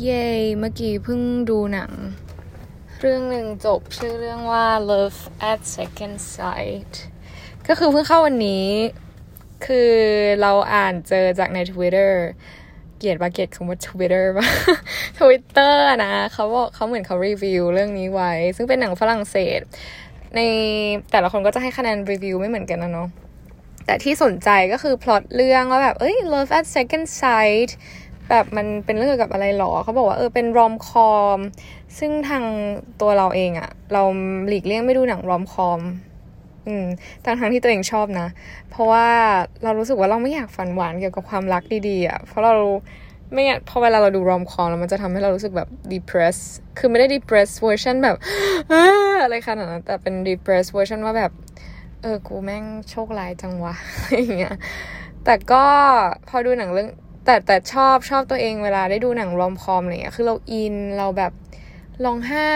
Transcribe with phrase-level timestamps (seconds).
[0.00, 0.26] เย้
[0.58, 1.92] เมื่อกี้เพิ่งดูหนัง
[3.00, 5.20] เรื่องหนึ่งจบชื่อเรื่องว่า Love
[5.50, 6.92] at Second Sight
[7.68, 8.66] ก็คือเพิ่งเข้าวันนี้
[9.66, 9.92] คือ
[10.40, 12.12] เราอ่านเจอจากใน Twitter
[12.98, 14.46] เกียดปะเกลียดคำว่า Twitter ปะ
[15.18, 15.74] Twitter
[16.04, 19.60] นะ เขาบอกเขาเหมือนเขารีวิวเรื่องนี้ไว้ ซึ่งเป็นหนังฝรั่งเศส
[20.36, 20.40] ใน
[21.10, 23.08] แต่ละคนก็จะให้คะแนนรีวิวไม่เหมือนกันนะเนาะ
[23.86, 27.70] แต่ที่สนใจก็คือพล็อตเรื่องว่าแบบ เอ้ย Love at Second Sight
[28.30, 31.38] แบบมันเป็นเรื่องเกี่ยวกับอะไรหรอเขาบอกว่าเออเป็นรอมคอม
[31.98, 32.44] ซึ่งทาง
[33.00, 34.02] ตัวเราเองอะเรา
[34.48, 35.80] หลีกเลี่ยงไม่ดูหนังรอมคอม
[36.66, 36.86] อืม
[37.24, 38.28] ทั้งทั้งที่ตัวเองชอบนะ
[38.70, 39.06] เพราะว่า
[39.62, 42.54] เรารู้สึกว่าเราไม่อยากฝันหวานเกี่ยวกับความรักดีๆอะเพราะเรา
[43.32, 46.36] ไม่พอเวลาเราดูรอมคอมแล้วมันจะทำให้เรารู้สึกแบบ depress
[46.78, 48.16] คือไม่ได้ depress version แบบ
[49.22, 51.32] อะไรขนาดนั้นแต่เป็น depress version ว่าแบบ
[52.02, 53.74] เออ กูแม่งโชคร้ายจังวะ
[54.12, 54.56] อย่างเงี้ย
[55.24, 55.64] แต่ก็
[56.28, 56.88] พอดูหนังเรื่อง
[57.24, 61.32] แต่แต่ชอบชอบตัวเองเวลาได้ดูหนังรอมคอมอะไรเงี้ยคือเราอินเราแบบ
[62.04, 62.50] ร้องไห้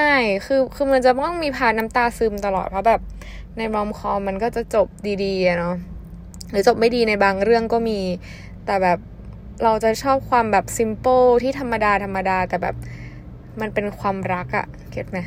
[0.47, 3.01] คือคือมันจะต้องมีพาน้ำตาซึมตลอดเพราะแบบ
[3.57, 4.89] ในรอมคอมมันก็จะจบ
[5.25, 5.75] ดีๆเนาะ
[6.51, 8.01] หรือจบไม่ดีในบางเรื่องก็มี
[8.67, 8.99] แต่แบบ
[9.65, 12.77] เราจะชอบความแบบซิม p ป e ที่ธรรมดาธรรมดาแต่แบบ
[13.61, 15.19] มันเป็นความรักอะเก็ตไหม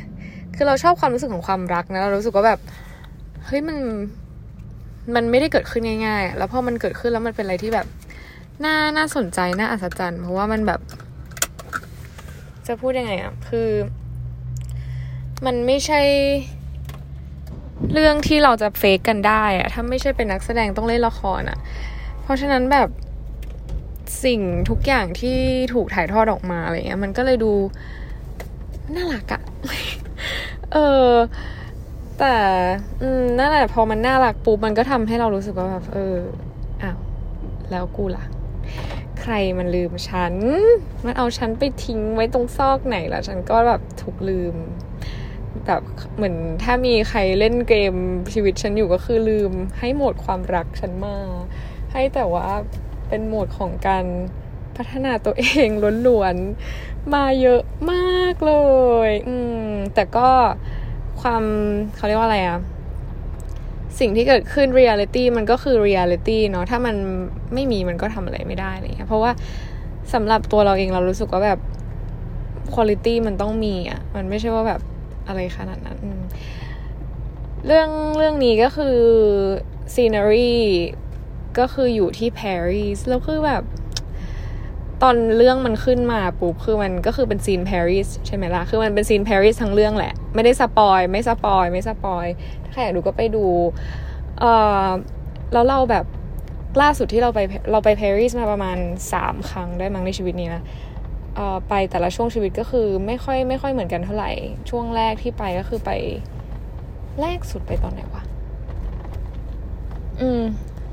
[0.54, 2.60] คือเราชอบความรู้สึกของความรักนะเรารู้สึกว่าแบบ
[3.46, 3.78] เฮ้ยมัน
[5.14, 7.86] มันไม่ได้เกิดขึ้นง่ายๆ แล้วพอมันเกิดขึ้นแล้วมันเป็นอะไรที่แบบ
[8.64, 10.80] น่าน่าสนใจน่าอัศจรรย์ เพราะว่ามันแบบ
[12.66, 13.70] จะพูดยังไงอะคือ
[15.46, 16.00] มันไม่ใช่
[17.92, 21.58] เรื่องที่เราจะเฟกกันได้อะถ้าไม่ใช่เป็นนักแสดงต้องเล่นละครอะ
[22.22, 22.88] เพราะฉะนั้นแบบ
[24.24, 25.38] สิ่งทุกอย่างที่
[25.74, 27.52] ถูกถ่ายทอดออกมาอะไรเงี้ย มันก็เลยดู
[28.94, 29.42] น่ารักอะ
[30.72, 30.76] เอ
[31.06, 31.08] อ
[32.18, 32.34] แต่
[33.02, 36.16] อืมนั่นแหละพอมันน่ารักปุ๊บมันก็ทำให้เรารู้สึกว่าแบบเออ
[36.82, 36.98] อ้าว
[37.70, 38.24] แล้วกูล่ะ
[39.22, 40.34] ใครมันลืมฉัน
[41.04, 44.54] มันเอาฉันไปทิ้งไว้ตรงซอกไหนล่ะฉันก็แบบถูกลืม
[45.66, 45.82] แบบ
[46.16, 47.94] เหมือนถ้ามีใครเล่นเกม
[48.32, 51.16] ชีวิตฉันอยู่ก็คือลืม ให้โหมดความรักฉันมา
[51.92, 52.46] ให้แต่ว่า
[53.08, 54.04] เป็นโหมดของการ
[54.76, 55.68] พัฒนาตัวเอง
[56.06, 58.54] ล้วนๆ มาเยอะมากเล
[59.08, 59.36] ย อื
[59.66, 60.28] ม แต่ก็
[61.20, 61.42] ความ
[61.96, 62.58] เขาเรียกว่าอะไรอะ
[64.00, 66.96] สิ่งที่เกิดขึ้นเรียลิตี้มันก็คือเรียลิตี้เนาะถ้ามัน
[67.54, 69.32] ไม่มีมันก็ทำอะไรไม่ได้อะไรเงี้ยเพราะว่า
[70.14, 71.58] สำหรับตัวเราเองเรารู้สึกว่าแบบ
[72.74, 74.80] quality มันต้องมีอะมันไม่ใช่ว่าแบบ
[75.28, 75.98] อะไรขนาดนั้น
[77.66, 78.98] เรื่องเรื่องนี้ก็คือ
[79.94, 80.56] scenery
[81.58, 83.62] ก็คืออยู่ที่ปารีสแล้วคือแบบ
[85.02, 92.26] ตอนเรื่องมันขึ้นมาปุ๊บคือมันก็คือเป็น scene ปารีสใช่ไหมล่ะ คือมันเป็น scene ปารีสทั้งเรื่องแหละ ไม่ได้ spoil ไม่ spoil ไม่ spoil
[92.64, 93.46] ถ้าใครอยากดูก็ไปดู
[94.38, 94.44] เอ
[94.86, 94.88] อ
[95.52, 96.04] แล้วเราแบบ
[96.82, 98.76] ล่าสุดที่เราไปเราไปปารีสมาประมาณ
[99.12, 100.62] สามครั้งได้มั้งในชีวิตนี้นะ
[101.36, 104.32] เอ่อไปแต่ละช่วงชีวิตก็คือไม่ค่อยไม่ค่อยเหมือนกันเท่าไหร่
[104.70, 105.90] ช่วงแรกที่ไปก็คือไป
[107.20, 108.22] แรกสุดไปตอนไหนวะ
[110.20, 110.42] อืม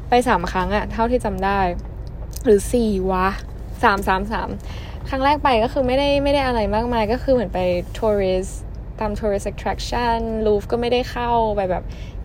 [0.10, 1.60] ไปสามครั้งอะเท่าที่จำได้
[2.44, 3.28] หรือสี่วะ
[3.84, 4.50] สามสามสาม
[5.10, 7.60] ครั้งแรกไปก็คือไม่ได้ไม่ได้อะไรมากมาย ก็คือเหมือนไป
[7.98, 8.48] ทัวริส
[9.00, 11.84] ตาม tourist attraction ลูฟก็ไม่ได้เข้าไปแบบ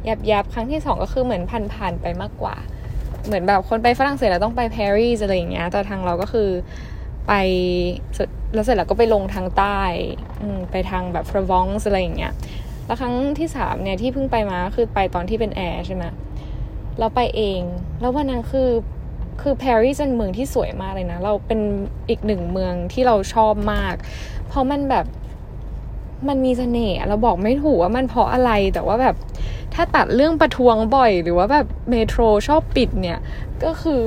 [0.08, 2.56] ยับยับครั้งที่สองก็คือเหมือนผ่านผ่านไปมากกว่า
[3.26, 6.48] เหมือนแบบคนไปฝรั่งเศสแล้วต้องไปปารีสอะไรอย่างเงี้ย แต่ทางเราก็คือ
[7.28, 7.32] ไป
[8.54, 9.80] แล้วเสร็จแล้วก็ไปลงทางใต้
[10.70, 12.32] ไปทางแบบฟราวองส์อะไรอย่างเงี้ย
[12.86, 16.04] แล้วครั้งที่สามเนี่ยที่เพิ่งไปมาคือไปตอนที่เป็นแอร์ใช่ไหม
[16.98, 17.60] เราไปเอง
[18.00, 18.68] แล้ววันนั้นคือ
[19.40, 21.60] คือปารีสเป็นเมืองที่สวยมากเลยนะ เราเป็น
[22.08, 23.94] อีกหนึ่งเมืองที่เราชอบมาก
[24.48, 25.06] เพราะมันแบบ
[26.28, 29.14] มันมีเสน่ห์เราบอกไม่ถูกว่ามันเพราะอะไรแต่ว่าแบบ
[29.74, 33.18] ถ้าตัดเรื่องประท้วงบ่อย หรือว่าแบบเมโทรชอบปิดเนี่ย
[33.64, 34.04] ก็คือ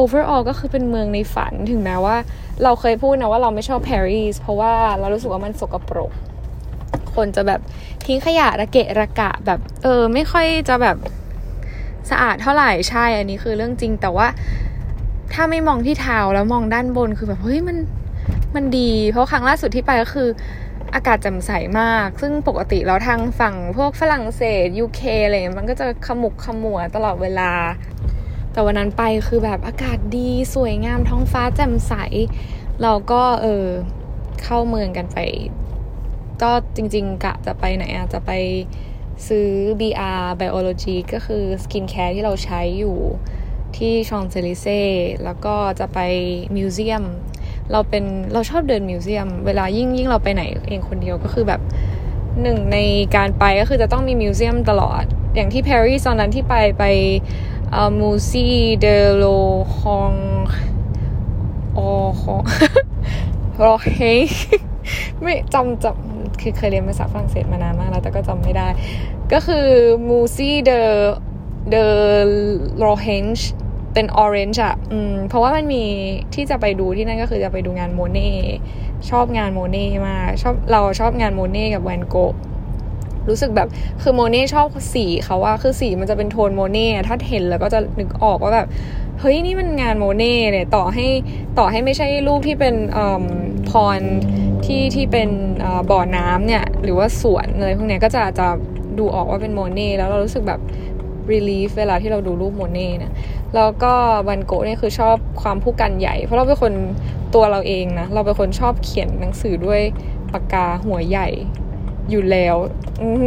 [0.00, 2.16] overall ก็คือเป็นเมืองในฝันถึงแม้ว่า
[2.62, 6.12] เราเคยพูดนะว่าเราไม่ชอบปารีสเพราะว่าเรารู้สึกว่ามันสกปรก
[7.14, 7.60] คนจะแบบ
[8.06, 10.96] ทิ้งขยะระเกะระกะแบบ เออ ไม่ค่อยจะแบบ
[12.10, 14.26] สะอาดเท่าไหร่ใช่ อันนี้คือเรื่องจริง แต่ว่า
[15.32, 17.76] ถ้าไม่มองที่เท้าแล้วมองด้านบนคือแบบเฮ้ยมัน
[18.54, 20.28] มันดี เพราะครั้งล่าสุดที่ไปก็คือ
[20.94, 27.52] อากาศแจ่มใสมาก ซึ่งปกติแล้วทางฝั่งพวกฝรั่งเศสยูเคอะไรมันก็จะขมุกขมัวตลอดเวลา
[28.52, 31.94] แต่วันนั้นไปคือแบบอากาศดีสวยงามท้องฟ้าแจ่มใส
[32.82, 33.66] เราก็เออ
[34.42, 35.18] เข้าเมืองกันไป
[36.42, 38.30] ก็จริง ๆกะจะไปไหนอะจะไป
[39.28, 39.48] ซื้อ
[39.80, 42.98] BR Biology ก็คือ skincare ที่เราใช้อยู่
[43.76, 44.80] ที่ชองเซลิเซ่
[45.24, 45.98] แล้วก็จะไป
[46.56, 47.04] museum
[47.72, 51.60] เราเป็นเราชอบเดิน museum เวลายิ่งยิ่งเราไปไหนเองคนเดียวก็คือแบบ
[52.42, 52.78] หนึ่งใน
[53.16, 56.84] การไปก็คือจะต้องมี museum ตลอด อย่างที่ปารีสตอนนั้นที่ไปไป
[57.98, 58.46] มูซี
[58.80, 59.24] เดโล
[59.78, 60.14] ฮอง
[61.76, 61.90] ออ
[62.20, 62.42] ฮอง
[63.58, 64.00] โรเฮ
[65.22, 68.68] ไม่จำจำ คือเคยเรียนภาษาฝรั่งเศสมานานมากแล้วแต่ก็จำไม่ได้
[69.32, 69.66] ก็คือ
[70.08, 70.80] มูซี่เดอ
[71.70, 71.86] เดอ
[72.78, 73.48] โรเฮนช์
[73.94, 75.84] เป็นออเรนจ์อะอืมเพราะว่ามันมี
[76.34, 78.30] ที่จะไปดูที่นั่นก็คือจะไปดูงานโมเน่
[79.10, 82.16] ชอบงานโมเน่มากชอบเราชอบงานโมเน่กับแวนโก
[83.28, 83.68] รู้สึกแบบ
[84.02, 88.66] คือโมเน่ชอบสีเขาว่าคือสีมันจะเป็นโทนโมเน่ถ้าเห็นแล้วก็จะนึกออกว่าแบบ
[89.20, 91.06] เฮ้ยนี่มันงานโมเน่เนี่ยต่อให้
[91.58, 93.22] ต่อให้ไม่ใช่รูปที่เป็นออม
[93.70, 94.00] พร
[94.64, 95.28] ที่ที่เป็น
[95.90, 98.46] บ่อน้ำเนี่ย หรือว่าสวนอะไรพวกนี้ก็จะจะ
[98.98, 100.60] ดูออกว่าเป็นโมเน่แล้วเรารู้สึกแบบ
[101.32, 103.12] relief เวลาที่เราดูรูปโมเน่นะ
[103.54, 103.92] แล้วก็
[104.28, 106.72] วันโกเนี่ยคือชอบความผู้กันใหญ่ เพราะเราเป็นคน
[107.34, 109.80] ตัวเราเองนะ เราเป็นคนชอบเขียนหนังสือด้วย
[110.32, 111.28] ปากกาหัวใหญ่
[112.10, 112.56] อยู่แล้ว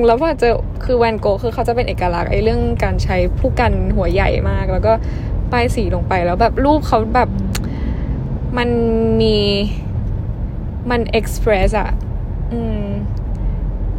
[0.07, 0.53] แล้วพอเจอ
[0.85, 4.93] คือแวนโกคือเขาจะเป็นเอกลักษณ์ไอ้เรื่องการใช้ผู้กันหัวใหญ่มาก แล้วก็
[5.51, 7.29] ป้ายสีลงไปแล้วแบบรูปเขาแบบ
[8.57, 8.69] มัน
[9.21, 9.37] มี
[10.89, 11.89] มันเอ็กซ์เพรสอะ
[12.53, 12.85] อืม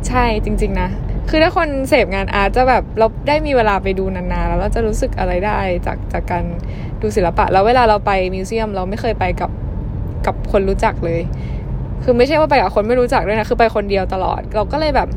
[0.09, 0.89] ใช่จริง ๆ นะ
[1.31, 6.45] คือถ้าคนเสพงานอาร์ตจะแบบเราได้มีเวลาไปดูนานๆ แล้วเราจะรู้สึกอะไรได้จากจากการ
[7.01, 9.51] ดูศิลปะ แล้วเวลาเราไปมิวเซียม เราไม่เคยไปกับ
[10.27, 11.21] กับคนรู้จักเลย
[12.05, 15.09] คือไม่ใช่ว่าไปกับคนไม่รู้จักด้วยนะ คือไปคนเดียวตลอด เราก็เลยแบบ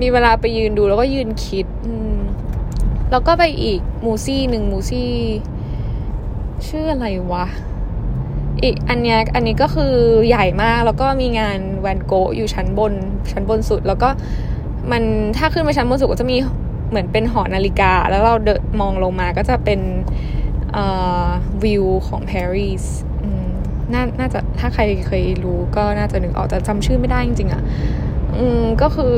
[0.00, 2.18] มีเวลาไปยืนดูแล้วก็ยืนคิด อืม
[3.10, 5.10] แล้วก็ไปอีก musée หนึ่ง musée
[6.68, 7.46] ชื่ออะไรวะ
[8.62, 9.94] อีกอันเนี้ยอันนี้ก็คือ
[10.28, 12.92] ใหญ่มากแล้วก็มีงานแวนโกอยู่ชั้นบน
[13.32, 14.08] ชั้นบนสุด แล้วก็
[14.90, 15.02] มัน
[15.38, 16.36] ถ้าขึ้นไปชั้นบนสุดก็จะมี
[16.90, 18.48] เหมือนเป็นหอนาฬิกา แล้วเราเด
[18.80, 19.80] มองลงมาก็จะเป็น
[21.64, 22.84] วิวของปารีส
[23.92, 27.62] น่าน่าจะถ้าใครเคยรู้ก็น่าจะนึกออกแต่จำชื่อไม่ได้จริงๆอะ่ะ
[28.38, 29.16] อืมก็คือ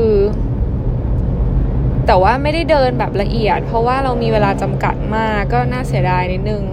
[2.07, 6.63] แต่ว่าไม่ได้เดินแบบละเอียด เพราะว่าเรามีเวลาจำกัดมากก็น่าเสียดายนิดนึง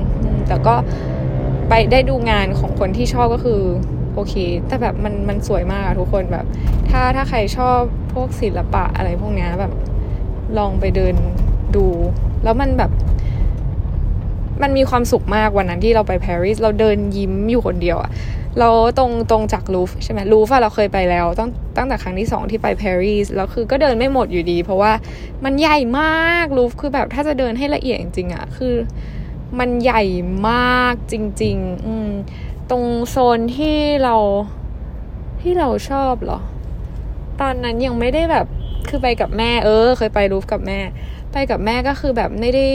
[0.49, 0.75] แต่ก็
[1.69, 3.61] ไปได้ดูงานของคนที่ชอบก็คือ
[4.15, 4.35] โอเค
[4.67, 6.47] แต่แบบมันมันสวยมากทุกคนแบบ
[6.91, 7.79] ถ้าถ้าใครชอบ
[8.15, 9.73] พวกศิลปะอะไรพวกนี้แบบ
[10.59, 11.15] ลองไปเดิน
[11.77, 11.87] ดู
[12.45, 12.91] แล้วมันแบบ
[14.63, 18.11] มันมีความสุขมากวันนั้นที่เราไปปารีสเราเดินยิ้มอยู่คนเดียวอะ
[18.61, 24.93] เราตรงตรงจากลูฟใช่ไหมลูฟเราเคยไปแล้วตั้งตั้งแต่ครั้งที่สองที่ไปปารีสแล้วคือก็เดินไม่หมดอยู่ดี เพราะว่า
[25.45, 28.75] มันใหญ่มากลูฟคือแบบถ้าจะเดินให้ละเอียดจริงๆอะคือ
[29.59, 30.03] มันใหญ่
[30.49, 32.11] มากจริง ๆ อืม
[32.71, 34.17] ตรงโซนที่เรา
[35.43, 36.39] ที่เราชอบเหรอ
[37.41, 38.47] ตอนนั้นยังไม่ได้แบบ
[38.89, 40.79] คือไปกับแม่ เออ เคยไปรูฟกับแม่
[41.33, 42.67] ไปกับแม่ก็คือแบบไม่ได้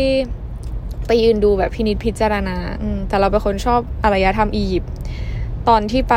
[1.08, 2.58] ไปยืนดูแบบพินิจพิจารณา
[3.08, 4.92] แต่เราเป็นคนชอบอารยธรรมอียิปต์
[5.70, 6.16] ตอนที่ไป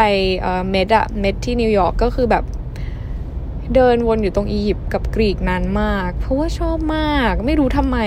[0.70, 2.44] เมดอะเมดที่นิวยอร์กก็คือแบบ
[3.74, 7.98] เดินวนอยู่ตรงอียิปต์กับกรีกนานมาก เพราะว่าชอบมากไม่รู้ทำไม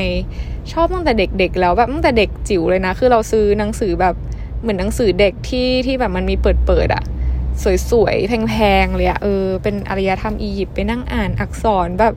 [0.73, 4.15] ชอบตั้งแต่เด็กๆแล้วแบบตั้งแต่เด็กจิ๋วเลยนะ คือเราซื้อหนังสือแบบ
[4.61, 7.03] เหมือนหนังสือเด็กที่ที่แบบมันมีเปิดๆอะ
[7.89, 12.13] สวยๆ แพงๆ เลยอะเออเป็นอารยธรรมอียิปต์ไปนั่งอ่านอักษรแบบ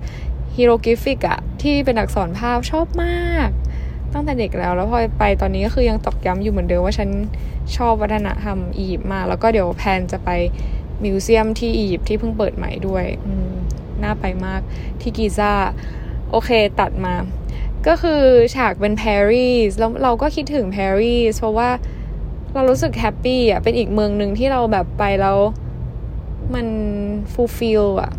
[0.57, 3.49] ฮีโรกริฟิกอะที่เป็นอักษรภาพชอบมาก
[4.13, 7.09] ตั้งแต่เด็กแล้วแล้วพอไปตอนนี้ก็คือยังตอกย้ำอยู่เหมือนเดิมว่าฉัน
[7.77, 10.31] ชอบวัฒนธรรมอียิปต์มาก แล้วก็เดี๋ยวแพนจะไป
[11.05, 13.05] มิวเซียมที่อียิปต์ที่เพิ่งเปิดใหม่ด้วย
[14.03, 14.61] น่าไปมาก
[15.01, 15.53] ที่กีซ่า
[16.31, 16.51] โอเค
[16.81, 17.15] ตัดมา
[17.87, 18.23] ก็คือ
[18.55, 21.71] ฉากเป็นปารีสแล้วเราก็คิดถึงปารีสเพราะว่า
[22.55, 25.39] เรารู้สึก happy อะ เป็นอีกเมืองหนึ่งที่เราแบบไปแล้ว
[26.55, 26.67] มัน
[27.33, 28.13] fulfill อะ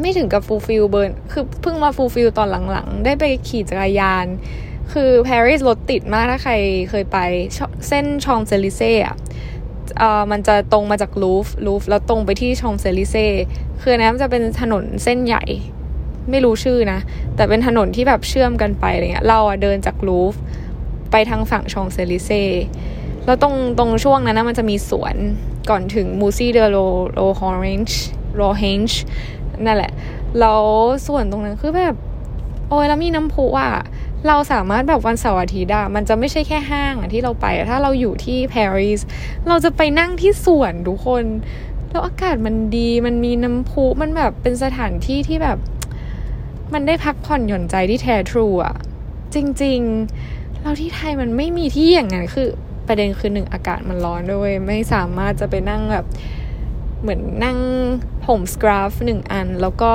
[0.00, 4.26] ไม่ถึงกับ fulfill เบิร์น คือเพิ่งมา fulfill ตอนหลังๆ ได้ไปขี่จักรยาน
[4.92, 6.54] คือปารีสรถติดมากถ้าใคร
[6.90, 7.18] เคยไป
[7.88, 9.16] เส้นชองเซลิเซ่อะ
[10.30, 13.26] มันจะตรงมาจากลูฟลูฟแล้วตรงไปที่ชองเซลิเซ่
[13.82, 15.44] คือนะมันจะเป็นถนนเส้นใหญ่
[16.30, 16.98] ไม่รู้ชื่อนะ
[17.36, 20.34] แต่เป็นถนนที่แบบเชื่อมกันไปอะไรเงี้ยเราอะเดินจากลูฟ
[21.10, 22.42] ไปทางฝั่งชองเซลิเซ่
[23.26, 25.16] แล้วตรงตรงช่วงนั้นนะมันจะมีสวน
[25.70, 29.00] ก่อนถึง Musée de l'Orangerie Orangerie
[29.66, 29.92] นั่นแหละ
[30.40, 30.64] แล้ว
[31.06, 31.94] สวนตรงนั้นคือแบบ
[32.68, 33.70] โอ้ยแล้วมีน้ำพุอะ
[34.26, 39.00] เราสามารถแบบวันเสาร์อาทิตย์อะมันจะไม่ใช่แค่ห้างอะที่เราไป ถ้าเราอยู่ที่ปารีส
[39.48, 41.24] เราจะไปนั่งที่สวนทุกคน
[41.90, 45.58] แล้วอากาศมันดี มันมีน้ำพุ มันแบบเป็นสถานที่ที่แบบ
[46.72, 48.74] มันได้พักผ่อนหย่อนใจที่แท้ทรูอะ
[49.34, 49.80] จริง
[50.22, 52.48] ๆ เราที่ไทยมันไม่มีที่อย่างนั้นคือ
[52.86, 56.06] ประเด็นคือหนึ่งอากาศมันร้อนด้วย ไม่สามารถจะไปนั่งแบบ
[57.00, 57.58] เหมือนนั่ง
[58.26, 59.92] ผมสครับหนึ่งอัน แล้วก็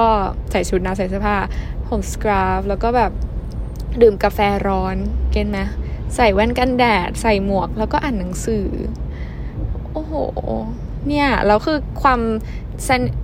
[0.52, 1.38] ใส่ชุดนะใส่เสื้อผ้า
[1.88, 3.12] ผมสครับแล้วก็แบบ
[4.02, 4.96] ดื่มกาแฟร้อน
[5.32, 5.60] เก็นไหม
[6.16, 8.68] ใส่แว่นกันแดด ใส่หมวกแล้วก็อ่านหนังสือ
[9.94, 10.14] โอ้โห
[11.08, 12.20] เนี่ยแล้วคือความ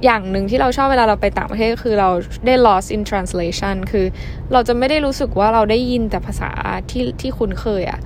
[0.05, 2.09] อย่างหนึ่งที่เราชอบเวลาเราไปต่างประเทศคือเรา
[2.45, 4.05] ได้ lost in translation คือ
[4.53, 6.51] เราจะไม่ได้รู้สึกว่าเราได้ยินแต่ภาษา
[6.91, 7.99] ที่ที่คุ้นเคยอะ่ะ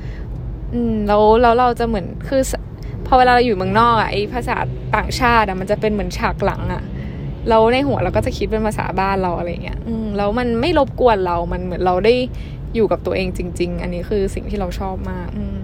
[0.73, 2.41] อืมแล้วแล้วเราจะเหมือนคือ
[3.05, 4.57] พอเวลาเราอยู่เมืองนอกอะไอภาษา
[4.95, 6.83] ต่างชาติอะมันจะเป็นเหมือนฉากหลังอะ
[7.49, 12.13] เราในหัวเราก็จะคิดเป็นภาษาบ้านเราอะไรเงี้ยอืมแล้วมันไม่รบกวนเรา มันเหมือนเราได้
[12.75, 15.57] อยู่กับตัวเองจริง ๆ อันนี้คือสิ่งที่เราชอบมากม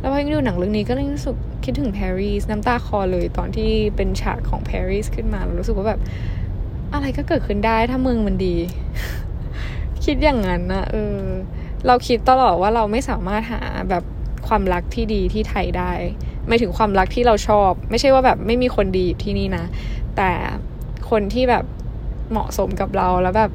[0.00, 6.00] แล้วพอดูหนังเรื่องนี้ก็รู้สึกคิดถึงปารีสน้ำตาคอเลยตอนที่เป็นฉากของปารีสขึ้นมาเรารู้สึกว่าแบบ
[6.92, 8.56] อะไรก็เกิดขึ้นได้ถ้าเมืองมันดี
[10.04, 11.18] คิดอย่างนั้นนะเออ
[11.86, 14.04] เราคิดตลอดว่าเราไม่สามารถหาแบบ
[14.48, 15.92] ความรักที่ดีที่ไทยได้
[16.46, 19.64] ไม่ถึงความรักที่เราชอบ ไม่ใช่ว่าแบบไม่มีคนดีอยู่ที่นี่นะ
[20.16, 20.30] แต่
[21.10, 21.64] คนที่แบบ
[22.30, 23.50] เหมาะสมกับเราแล้วแบบ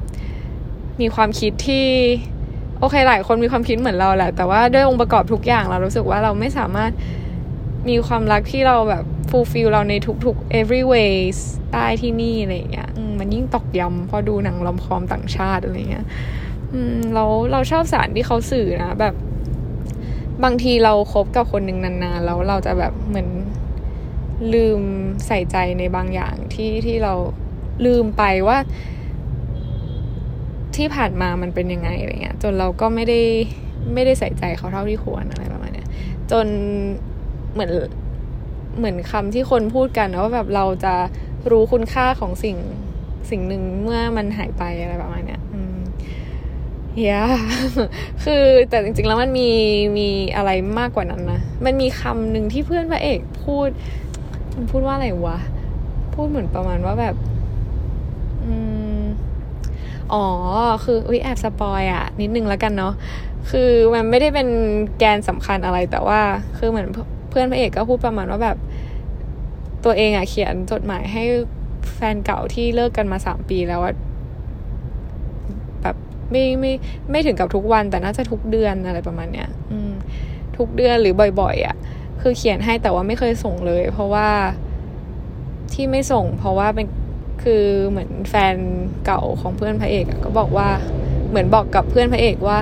[1.02, 1.88] มีความคิดที่
[2.82, 6.92] โอเคหลายคนมีความคิดเหมือนเราแหละ แต่ว่าด้วยองค์ประกอบทุกอย่างเรารู้สึกว่าเราไม่สามารถ
[7.90, 9.94] มีความรักที่เราแบบ fulfill เราใน
[10.26, 11.38] ทุกๆ every ways
[11.74, 16.06] ได้ที่นี่อะไรอย่างเงี้ยมันยิ่งตอกย้ำพอดูหนังลอมคอมต่างชาติอะไรเงี้ย
[16.74, 19.16] อืมเราเราชอบสารที่เขาสื่อนะ แบบ
[20.44, 23.30] บางทีเราครบกับคนหนึ่งนานๆ แล้วเราจะแบบเหมือน
[24.54, 24.82] ลืม
[25.28, 27.14] ใส่ใจในบางอย่างที่ที่เรา
[27.86, 28.58] ลืมไปว่า
[30.78, 33.20] ที่ผ่านมามันเป็นยังไงอะไรเงี้ย จนเราก็ไม่ได้
[33.94, 35.88] ไม่ได้ใส่ใจเขาเท่าที่ควรอะไรประมาณเนี้ย
[36.32, 36.48] จน
[37.54, 37.72] เหมือน
[38.78, 40.96] เหมือนคำที่คนพูดกันว่าแบบเราจะ
[41.52, 42.58] รู้คุณค่าของสิ่ง
[43.30, 45.42] สิ่งหนึ่งเมื่อมันหายไปอะไรประมาณเนี้ย
[46.96, 47.20] เฮีย
[48.24, 49.50] คือแต่จริงๆแล้วมันมี
[49.98, 53.68] มีอะไรมากกว่านั้นนะ มันมีคำหนึ่งที่เพื่อนพระเอกพูด
[54.56, 55.38] มันพูดว่าอะไรวะ
[56.14, 57.16] พูดเหมือนประมาณว่าแบบ
[60.14, 60.26] อ๋อ
[60.84, 62.94] คืออุ้ยแอบสปอยอะนิดนึงแล้วกันเนาะ
[63.52, 64.48] คือมันไม่ได้เป็น
[64.98, 66.20] แกนสำคัญอะไรแต่ว่า
[66.58, 66.88] คือเหมือน
[67.30, 68.58] เพื่อนพระเอกก็พูดประมาณว่าแบบ
[69.86, 71.24] ตัวเองอะเขียนจดหมายให้
[71.94, 73.94] แฟนเก่าที่เลิกกันมาสามปีแล้วว่า
[75.82, 75.96] แบบ
[76.32, 76.74] ไม่ไม่
[77.12, 79.92] ไม่ถึงกับทุกวัน แต่น่าจะทุกเดือนอะไรประมาณเนี้ย อืม
[80.58, 81.76] ทุกเดือนหรือบ่อย ๆอะ
[82.22, 84.28] คือเขียนให้แต่ว่าไม่เคยส่งเลย เพราะว่า
[85.74, 86.88] ที่ไม่ส่ง เพราะว่าเป็น
[87.44, 88.56] คือเหมือนแฟน
[89.06, 90.70] เก่าของเพื่อนพระเอกก็บอกว่า
[91.30, 92.58] เหมือนบอกกับเพื่อนพระเอกว่า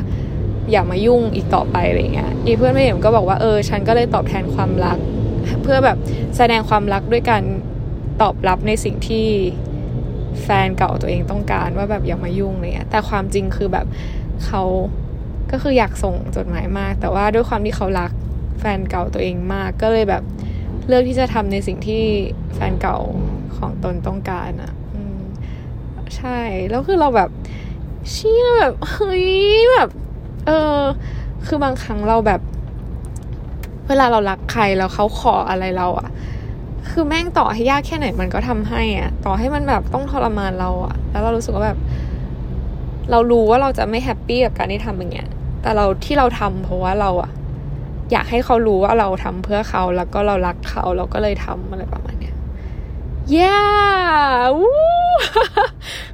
[0.72, 4.98] อย่ามายุ่งอีกต่อไปอะไรเงี้ยอีเพื่อนพระเอกก็บอกว่าเออฉันก็เลยตอบแทนความรัก
[5.64, 5.98] เพื่อแบบ
[6.38, 7.44] แสดงความรักด้วยการ
[8.22, 9.28] ตอบรับในสิ่งที่
[10.44, 13.86] แฟนเก่าตัวเองต้องการว่าแบบอย่ามายุ่งเลยแต่ความจริงคือแบบ
[14.46, 14.64] เขา
[15.52, 18.12] ก็คืออยากส่งจดหมายมาก แต่ว่าด้วยความที่เขารัก
[18.60, 20.24] แฟนเก่าตัวเองมากก็เลยแบบ
[20.90, 22.04] เลือกที่จะทำในสิ่งที่
[22.54, 22.98] แฟนเก่า
[23.58, 24.72] ของตนต้องการอะ่ะ
[26.18, 27.30] ใช่ แล้วคือเราแบบ
[28.12, 29.28] เชี่ยแบบเฮ้ย
[29.74, 29.90] แบบ
[30.46, 30.80] เออ
[31.46, 32.42] คือบางครั้งเราแบบ
[33.88, 36.10] เวลาเรารักใครแล้วเขาขออะไรเราอะ่ะ
[36.90, 41.80] คือแม่งต่อให้ยากแค่ไหนมันก็ทำให้อะต่อให้มันแบบต้องทรมานเราอะแล้วเรารู้สึกว่าแบบ
[43.12, 45.30] เรารู้ว่าเราจะไม่แฮปปี้กับการที่ทำอย่างเงี้ย
[45.62, 47.32] แต่เราที่เราทำเพราะว่าเราอะ
[48.12, 52.36] อยากให้เขารู้ว่าเราทำเพื่อเขา แล้วก็เรารักเขาเราก็เลยทำอะไรประมาณเนี้ย
[53.38, 54.52] yeah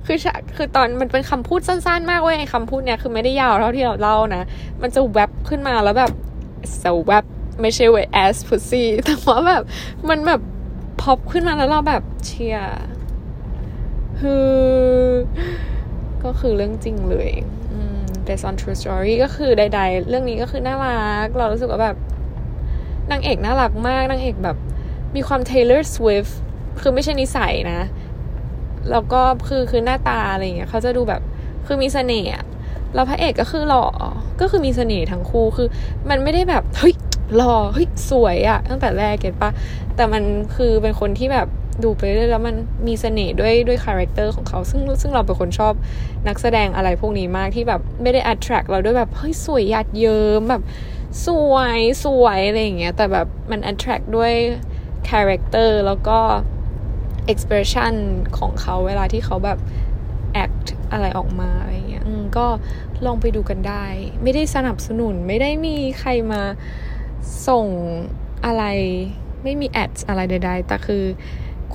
[0.06, 0.18] คือ
[0.56, 4.44] คือตอนมันเป็นคำพูดสั้นๆ มากเว้ยคำพูดเนี้ยคือไม่ได้ยาวเท่าที่เราเล่านะ
[4.82, 6.12] มันจะแวบขึ้นมาแล้วแบบ
[6.82, 7.26] so แวบ
[7.62, 9.64] ไม่ใช่เว้ย ass pussy แต่ว่าแบบ
[10.10, 10.42] มันแบบ
[11.02, 12.82] พอปขึ้นมาแล้วเราแบบเชียร์
[14.20, 14.50] คือ
[16.24, 17.32] ก็คือเรื่องจริงเลย
[18.28, 21.98] based on true story ก็คือใด ๆ เรื่องนี้ก็คือน่ารัก เรารู้สึกว่าแบบ
[23.12, 24.58] นางเอกน่ารักมากนางเอกแบบ
[25.16, 26.32] มีความ Taylor Swift
[26.82, 27.82] คือไม่ใช่นิสัยนะ
[28.92, 31.22] แล้วก็คือคือหน้าตาอะไรเงี้ยเขาจะดูแบบ
[31.68, 32.32] คือมีเสน่ห์
[32.96, 33.86] แล้วพระเอกก็คือหล่อ
[34.42, 35.68] ก็คือมีเสน่ห์ทั้งคู่คือ
[36.10, 36.96] มันไม่ได้แบบเฮ้ย
[37.36, 39.52] หล่อเฮ้ยสวยอะตั้งแต่แรกเก็ตปะ
[39.96, 40.24] แต่มัน
[40.56, 41.48] คือเป็นคนที่แบบ
[41.84, 42.56] ดูไปเรื่อยแล้วมัน
[42.88, 45.74] มีเสน่ห์ด้วยด้วย character ของเขา ซึ่งซึ่งเราเป็นคนชอบ
[46.28, 50.64] นักแสดงอะไรพวกนี้มากที่แบบไม่ได้ attract เราด้วยแบบ เฮ้ย สวยหยาดเยิ้มแบบ
[51.26, 54.32] สวยสวยอะไรอย่างเงี้ย แต่แบบมัน attract ด้วย
[55.10, 56.20] character แล้วก็
[57.32, 57.94] expression
[58.38, 59.60] ของเขาเวลาที่เขาแบบ
[60.44, 62.06] act อะไรออกมาอะไรเงี้ย
[62.38, 62.48] ก็
[63.06, 63.86] ลองไปดูกันได้
[64.24, 66.42] ไม่ได้สนับสนุนไม่ได้มีใครมา
[67.48, 67.68] ส่ง
[68.46, 68.64] อะไร
[69.44, 71.04] ไม่มีแอดอะไรใด ๆ แต่คือ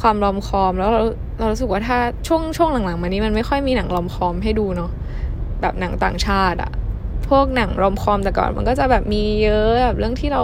[0.00, 1.02] ความรอมคอม แล้วเรา
[1.38, 4.90] เรารู้สึกว่าถ้าช่วงช่วงหลังๆมานี้มันไม่ค่อยมีหนังรอมคอมให้ดูเนาะ
[5.61, 6.73] แบบหนังต่างชาติอะ
[7.28, 10.42] พวกหนังรอมคอมแต่ก่อนมันก็จะแบบมีเยอะแบบเรื่องที่เรา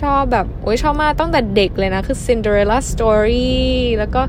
[0.00, 3.56] ชอบแบบโอ้ยชอบมากตั้งแต่เด็กเลยนะ คือ Cinderella Story
[3.98, 4.20] แล้วก็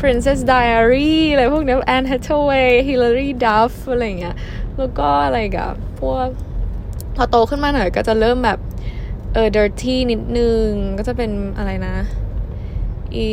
[0.00, 4.36] Princess Diary อะไรพวกนี้ Anne Hathaway Hilary Duff อะไรเงี้ย
[4.78, 6.26] แล้วก็อะไรกับพวก
[7.16, 8.58] พอโตขึ้นมาหน่อยก็จะเริ่มแบบ
[9.34, 10.66] เออ dirty นิดนึง
[10.98, 11.94] ก็จะเป็นอะไรนะ
[13.16, 13.30] อี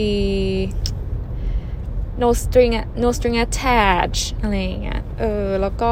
[2.21, 5.91] no string no string attached อะไรอย่างเงี้ย เออ แล้วก็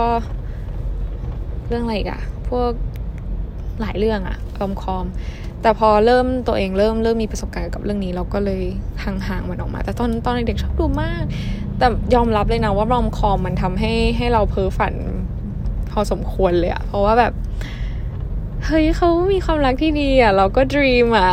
[1.68, 2.72] เรื่องอะไรกอะพวก
[3.82, 5.06] หลายเรื่องอะคอมคอม
[5.62, 8.64] แต่พอเริ่มตัวเองเริ่มเริ่มมีประสบการณ์กับเรื่องนี้ เราก็เลย
[9.04, 11.24] ห่างๆมันออกมา แต่ตอนตอนเด็กๆชอบดูมาก
[11.78, 14.94] แต่ยอมรับเลยนะว่ารอมคอมมันทำให้ให้เราเพ้อฝัน
[15.92, 17.34] พอสมควรเลยอะเพราะว่าแบบ
[18.66, 21.32] เฮ้ยเขามีความรักที่ดีอะเราก็ dream อะ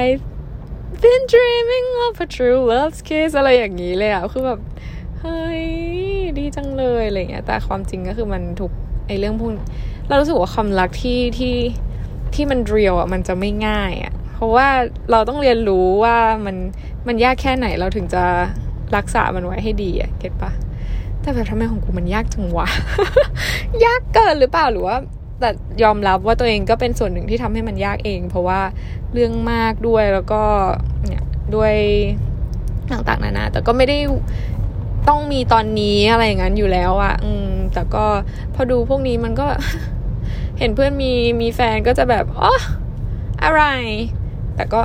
[0.00, 0.04] I
[1.02, 4.60] been dreaming of a true love's kiss อะไรอย่างนี้เลยอะคือแบบ
[5.20, 5.64] เฮ้ย
[6.38, 8.72] ดีจังเลยอะไรเงี้ย แต่ความจริงก็คือมันถูก
[9.06, 9.52] ไอเรื่องพวก
[10.08, 11.56] เรารู้สึกว่าความรักที่ที่
[12.34, 14.68] ที่มันเรียลอะมันจะไม่ง่ายอะ เพราะว่า
[15.10, 16.56] เราต้องเรียนรู้ว่ามัน
[17.06, 18.24] มันยากแค่ไหนเราถึงจะ
[18.96, 20.52] รักษามันไว้ให้ดีอะ เก็ตปะ
[21.20, 22.68] แต่แบบทำไมของกูมันยากจังวะ
[23.84, 24.96] ยากเกินหรือเปล่าหรือว่า
[25.40, 25.50] แต่
[25.82, 28.60] ยอมรับว่าตัวเองก็เป็นส่วนหนึ่งที่ทำให้มันยากเอง เพราะว่า
[29.12, 30.42] เรื่องมากด้วยแล้วก็
[31.06, 31.74] เนี่ยด้วย
[32.90, 33.98] ต่างๆนานาแต่ก็ไม่ได้
[35.08, 38.04] ต้องมีตอนนี้อะไรอย่างนั้นอยู่แล้วอะอืม แต่ก็
[38.54, 39.46] พอดูพวกนี้มันก็
[40.58, 42.52] เห็นเพื่อนมีมีแฟนก็จะแบบอ๋อ
[43.44, 43.62] อะไร
[44.56, 44.80] แต่ก็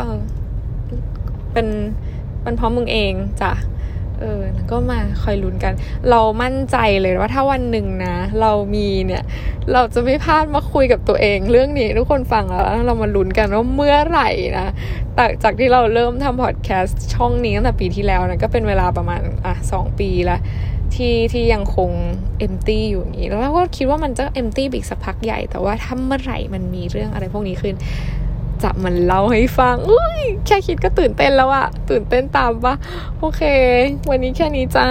[1.54, 1.68] เป็น
[2.42, 3.52] เป็นเพราะมึงเองจ้ะ
[4.24, 5.74] เออแล้วก็มาคอยลุ้นกัน
[6.10, 9.24] เรามั่นใจเลยว่าถ้าวันหนึ่งนะ เรามีเนี่ย
[9.74, 14.68] เราจะไม่พลาดมาคุยกับตัวเอง เรื่องนี้ทุกคนฟังแล้วเรามาลุ้นกันว่าเมื่อไหร่นะ
[15.16, 20.40] แต่จากที่เราเริ่มทำพอดแคสต์ช่องนี้ตั้งแต่ปีที่แล้วนะก็เป็นเวลาประมาณอะสองปีล้ว
[20.96, 21.92] ที่ที่ยังคง
[22.40, 27.76] เอมตี้อยู่อย่างนี้แล้วเราก็คิดว่ามันจะเอมตี้อีกสักพักใหญ่ แต่ว่าถ้าเมื่อไหร่มันมีเรื่องอะไรพวกนี้ขึ้น
[28.64, 32.74] จะมันเล่าให้ฟังอุ้ยแค่คิดก็ตื่นเต้นแล้วอะตื่นเต้นตามปะ
[33.20, 33.42] โอเค
[34.10, 34.88] วันนี้แค่นี้จ้า